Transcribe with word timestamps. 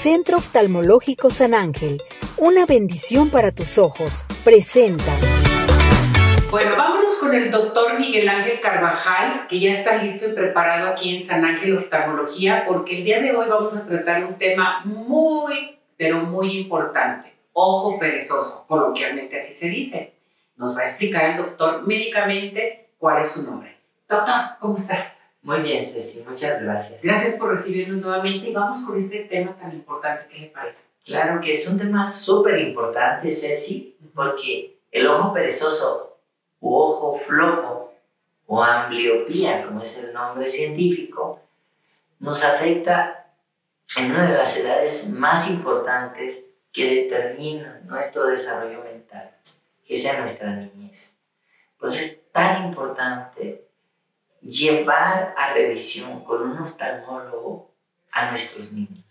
Centro 0.00 0.38
Oftalmológico 0.38 1.28
San 1.28 1.52
Ángel, 1.52 2.02
una 2.38 2.64
bendición 2.64 3.28
para 3.28 3.52
tus 3.52 3.76
ojos, 3.76 4.24
presenta. 4.42 5.14
Bueno, 6.50 6.70
vámonos 6.74 7.18
con 7.18 7.34
el 7.34 7.50
doctor 7.50 8.00
Miguel 8.00 8.26
Ángel 8.26 8.60
Carvajal, 8.60 9.46
que 9.46 9.60
ya 9.60 9.72
está 9.72 10.02
listo 10.02 10.26
y 10.26 10.32
preparado 10.32 10.88
aquí 10.88 11.14
en 11.14 11.22
San 11.22 11.44
Ángel 11.44 11.76
Oftalmología, 11.76 12.64
porque 12.66 12.96
el 12.96 13.04
día 13.04 13.20
de 13.20 13.36
hoy 13.36 13.46
vamos 13.46 13.76
a 13.76 13.86
tratar 13.86 14.24
un 14.24 14.38
tema 14.38 14.80
muy, 14.86 15.78
pero 15.98 16.20
muy 16.20 16.56
importante. 16.56 17.34
Ojo 17.52 17.98
perezoso, 17.98 18.64
coloquialmente 18.66 19.36
así 19.36 19.52
se 19.52 19.68
dice. 19.68 20.14
Nos 20.56 20.74
va 20.74 20.80
a 20.80 20.84
explicar 20.84 21.26
el 21.32 21.36
doctor 21.36 21.86
médicamente 21.86 22.88
cuál 22.96 23.20
es 23.20 23.32
su 23.32 23.44
nombre. 23.44 23.76
Doctor, 24.08 24.56
¿cómo 24.60 24.78
está? 24.78 25.14
Muy 25.42 25.60
bien, 25.60 25.86
Ceci, 25.86 26.22
muchas 26.28 26.62
gracias. 26.62 27.00
Gracias 27.02 27.36
por 27.36 27.56
recibirnos 27.56 28.02
nuevamente 28.02 28.50
y 28.50 28.52
vamos 28.52 28.82
con 28.86 28.98
este 28.98 29.20
tema 29.20 29.56
tan 29.56 29.72
importante. 29.72 30.26
¿Qué 30.28 30.38
le 30.38 30.46
parece? 30.48 30.88
Claro 31.04 31.40
que 31.40 31.54
es 31.54 31.66
un 31.66 31.78
tema 31.78 32.08
súper 32.08 32.58
importante, 32.58 33.32
Ceci, 33.32 33.96
porque 34.14 34.78
el 34.92 35.06
ojo 35.06 35.32
perezoso 35.32 36.18
u 36.60 36.74
ojo 36.74 37.18
flojo 37.18 37.94
o 38.46 38.62
ambliopía, 38.62 39.64
como 39.64 39.80
es 39.80 39.96
el 40.04 40.12
nombre 40.12 40.46
científico, 40.48 41.40
nos 42.18 42.44
afecta 42.44 43.32
en 43.96 44.10
una 44.10 44.30
de 44.30 44.36
las 44.36 44.56
edades 44.58 45.08
más 45.08 45.48
importantes 45.48 46.44
que 46.70 47.04
determinan 47.04 47.86
nuestro 47.86 48.26
desarrollo 48.26 48.84
mental, 48.84 49.30
que 49.86 49.94
es 49.94 50.18
nuestra 50.18 50.54
niñez. 50.54 51.16
Pues 51.78 51.98
es 51.98 52.20
tan 52.30 52.66
importante 52.66 53.69
llevar 54.42 55.34
a 55.36 55.52
revisión 55.52 56.24
con 56.24 56.42
un 56.42 56.58
oftalmólogo 56.58 57.70
a 58.10 58.30
nuestros 58.30 58.72
niños. 58.72 59.04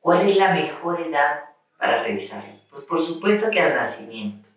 ¿Cuál 0.00 0.28
es 0.28 0.36
la 0.36 0.54
mejor 0.54 1.00
edad 1.00 1.44
para 1.78 2.02
revisarlos? 2.02 2.60
Pues 2.70 2.84
por 2.84 3.02
supuesto 3.02 3.50
que 3.50 3.60
al 3.60 3.74
nacimiento. 3.74 4.48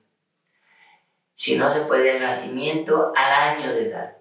Si 1.33 1.57
no 1.57 1.69
se 1.69 1.81
puede 1.81 2.11
al 2.11 2.19
nacimiento, 2.19 3.13
al 3.15 3.57
año 3.57 3.73
de 3.73 3.87
edad. 3.87 4.17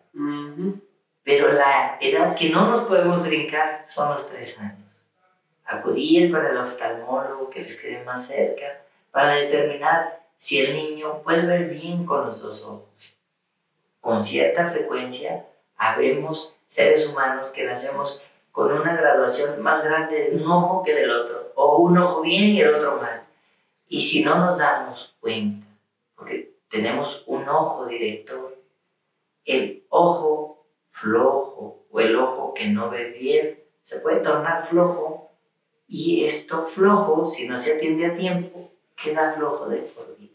Pero 1.22 1.52
la 1.52 1.98
edad 2.00 2.34
que 2.34 2.50
no 2.50 2.70
nos 2.70 2.88
podemos 2.88 3.22
brincar 3.26 3.84
son 3.86 4.10
los 4.10 4.28
tres 4.28 4.58
años. 4.60 5.04
Acudir 5.64 6.30
con 6.30 6.46
el 6.46 6.56
oftalmólogo 6.56 7.50
que 7.50 7.62
les 7.62 7.78
quede 7.78 8.02
más 8.04 8.26
cerca 8.26 8.82
para 9.10 9.34
determinar 9.34 10.22
si 10.36 10.60
el 10.60 10.74
niño 10.74 11.22
puede 11.22 11.44
ver 11.44 11.68
bien 11.68 12.06
con 12.06 12.24
los 12.24 12.40
dos 12.40 12.64
ojos. 12.64 13.18
Con 14.00 14.22
cierta 14.22 14.70
frecuencia 14.70 15.44
habemos 15.78 16.56
seres 16.66 17.08
humanos 17.08 17.48
que 17.48 17.64
nacemos 17.64 18.22
con 18.52 18.72
una 18.72 18.96
graduación 18.96 19.62
más 19.62 19.84
grande 19.84 20.30
de 20.30 20.36
un 20.36 20.50
ojo 20.50 20.82
que 20.82 20.94
del 20.94 21.10
otro, 21.10 21.52
o 21.54 21.78
un 21.78 21.96
ojo 21.96 22.20
bien 22.22 22.50
y 22.50 22.60
el 22.60 22.74
otro 22.74 22.96
mal. 22.96 23.24
Y 23.86 24.02
si 24.02 24.22
no 24.22 24.34
nos 24.34 24.58
damos 24.58 25.16
cuenta, 25.20 25.66
porque 26.16 26.56
tenemos 26.68 27.22
un 27.26 27.48
ojo 27.48 27.86
director, 27.86 28.58
el 29.44 29.84
ojo 29.88 30.66
flojo 30.90 31.86
o 31.90 32.00
el 32.00 32.16
ojo 32.16 32.52
que 32.52 32.66
no 32.66 32.90
ve 32.90 33.10
bien 33.12 33.62
se 33.82 34.00
puede 34.00 34.20
tornar 34.20 34.66
flojo 34.66 35.30
y 35.86 36.24
esto 36.24 36.66
flojo, 36.66 37.24
si 37.24 37.48
no 37.48 37.56
se 37.56 37.76
atiende 37.76 38.04
a 38.04 38.14
tiempo, 38.14 38.70
queda 39.02 39.32
flojo 39.32 39.66
de 39.68 39.78
por 39.78 40.14
vida. 40.18 40.34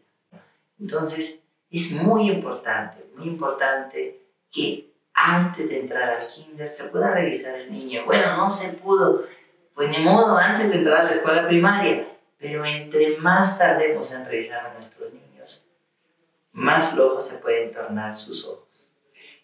Entonces, 0.79 1.43
es 1.69 1.91
muy 1.91 2.31
importante, 2.31 3.05
muy 3.15 3.27
importante 3.27 4.21
que 4.51 4.92
antes 5.13 5.69
de 5.69 5.79
entrar 5.79 6.09
al 6.09 6.27
kinder 6.27 6.69
se 6.69 6.89
pueda 6.89 7.13
revisar 7.13 7.55
el 7.55 7.71
niño. 7.71 8.05
Bueno, 8.05 8.35
no 8.35 8.49
se 8.49 8.73
pudo, 8.73 9.25
pues 9.75 9.89
ni 9.89 10.03
modo, 10.03 10.37
antes 10.37 10.71
de 10.71 10.79
entrar 10.79 11.01
a 11.01 11.03
la 11.03 11.11
escuela 11.11 11.47
primaria. 11.47 12.07
Pero 12.39 12.65
entre 12.65 13.17
más 13.17 13.57
tardemos 13.57 14.11
en 14.11 14.25
revisar 14.25 14.65
a 14.65 14.73
nuestros 14.73 15.13
niños, 15.13 15.65
más 16.51 16.91
flojos 16.91 17.27
se 17.27 17.37
pueden 17.37 17.71
tornar 17.71 18.13
sus 18.13 18.45
ojos. 18.45 18.91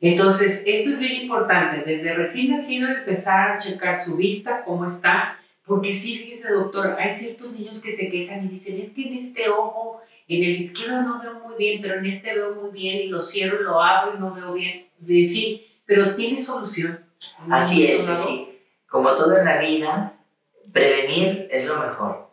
Entonces, 0.02 0.64
esto 0.66 0.92
es 0.92 1.00
bien 1.00 1.22
importante, 1.22 1.84
desde 1.86 2.14
recién 2.14 2.52
nacido 2.52 2.90
empezar 2.90 3.52
a 3.52 3.58
checar 3.58 4.02
su 4.02 4.16
vista, 4.16 4.64
cómo 4.64 4.86
está, 4.86 5.40
porque 5.66 5.94
sí, 5.94 6.18
fíjese 6.18 6.52
doctor, 6.52 6.96
hay 7.00 7.12
ciertos 7.12 7.52
niños 7.52 7.82
que 7.82 7.92
se 7.92 8.10
quejan 8.10 8.46
y 8.46 8.50
dicen, 8.50 8.80
es 8.80 8.92
que 8.92 9.08
en 9.08 9.18
este 9.18 9.50
ojo, 9.50 10.02
en 10.28 10.44
el 10.44 10.58
izquierdo 10.58 11.02
no 11.02 11.22
veo 11.22 11.40
muy 11.40 11.56
bien, 11.58 11.82
pero 11.82 11.96
en 11.96 12.06
este 12.06 12.34
veo 12.34 12.56
muy 12.56 12.72
bien 12.72 12.98
y 13.02 13.08
lo 13.08 13.22
cierro 13.22 13.62
y 13.62 13.64
lo 13.64 13.82
abro 13.82 14.16
y 14.16 14.20
no 14.20 14.34
veo 14.34 14.54
bien 14.54 14.90
en 15.08 15.30
fin, 15.30 15.62
pero 15.90 16.14
tiene 16.14 16.40
solución. 16.40 17.04
Así 17.50 17.88
es, 17.88 18.06
sí. 18.16 18.60
Como 18.88 19.16
todo 19.16 19.40
en 19.40 19.46
la 19.46 19.58
vida, 19.58 20.14
prevenir 20.72 21.48
es 21.50 21.66
lo 21.66 21.80
mejor. 21.80 22.30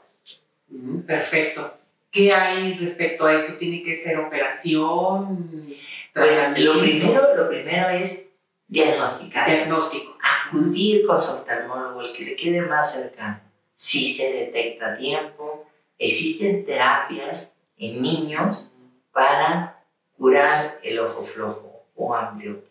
Perfecto. 1.06 1.72
¿Qué 2.11 2.34
hay 2.34 2.75
respecto 2.75 3.25
a 3.25 3.34
esto? 3.34 3.56
¿Tiene 3.56 3.83
que 3.83 3.95
ser 3.95 4.19
operación? 4.19 5.65
Pues 6.12 6.59
lo 6.59 6.81
primero, 6.81 7.34
lo 7.34 7.49
primero 7.49 7.89
es 7.89 8.28
diagnosticar. 8.69 9.49
Diagnóstico. 9.49 10.19
Acudir 10.49 11.06
con 11.06 11.19
su 11.19 11.33
oftalmólogo, 11.33 12.03
el 12.03 12.12
que 12.12 12.25
le 12.27 12.37
quede 12.37 12.61
más 12.61 12.93
cercano. 12.93 13.41
Si 13.75 14.12
se 14.12 14.34
detecta 14.34 14.93
a 14.93 14.99
tiempo, 14.99 15.66
existen 15.99 16.66
terapias 16.66 17.56
en 17.78 18.03
niños 18.03 18.71
para 19.12 19.83
curar 20.19 20.78
el 20.83 20.99
ojo 20.99 21.25
flojo 21.25 21.87
o 21.95 22.15
amplio, 22.15 22.62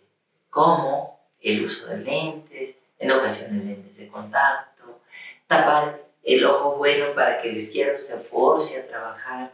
como 0.55 1.19
el 1.41 1.65
uso 1.65 1.87
de 1.87 1.97
lentes, 1.97 2.77
en 2.97 3.11
ocasiones 3.11 3.65
lentes 3.65 3.97
de 3.97 4.07
contacto, 4.07 5.01
tapar 5.47 6.01
el 6.23 6.45
ojo 6.45 6.77
bueno 6.77 7.07
para 7.13 7.41
que 7.41 7.49
el 7.49 7.57
izquierdo 7.57 7.97
se 7.97 8.17
force 8.19 8.79
a 8.79 8.87
trabajar, 8.87 9.51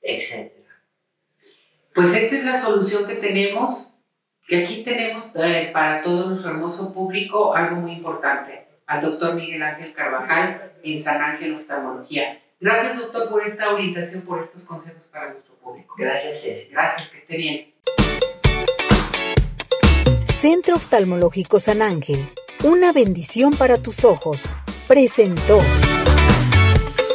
etc. 0.00 0.52
Pues 1.92 2.14
esta 2.14 2.36
es 2.36 2.44
la 2.44 2.56
solución 2.56 3.04
que 3.08 3.16
tenemos, 3.16 3.94
que 4.46 4.62
aquí 4.62 4.84
tenemos 4.84 5.32
eh, 5.34 5.70
para 5.72 6.02
todo 6.02 6.28
nuestro 6.28 6.52
hermoso 6.52 6.94
público 6.94 7.52
algo 7.52 7.74
muy 7.74 7.90
importante, 7.90 8.68
al 8.86 9.00
doctor 9.00 9.34
Miguel 9.34 9.60
Ángel 9.64 9.92
Carvajal 9.92 10.74
en 10.84 10.96
San 10.96 11.20
Ángel 11.20 11.56
Oftalmología. 11.56 12.40
Gracias, 12.60 12.96
doctor, 12.96 13.28
por 13.28 13.42
esta 13.42 13.74
orientación, 13.74 14.22
por 14.22 14.38
estos 14.38 14.62
consejos 14.62 15.02
para 15.10 15.32
nuestro 15.32 15.56
público. 15.56 15.96
Gracias, 15.98 16.42
Ceci. 16.42 16.70
Gracias, 16.70 17.08
que 17.08 17.18
esté 17.18 17.36
bien. 17.36 17.73
Centro 20.44 20.76
Oftalmológico 20.76 21.58
San 21.58 21.80
Ángel, 21.80 22.22
una 22.64 22.92
bendición 22.92 23.52
para 23.54 23.78
tus 23.78 24.04
ojos, 24.04 24.42
presentó. 24.86 25.58